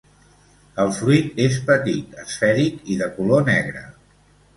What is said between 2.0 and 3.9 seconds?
esfèric i de color negre.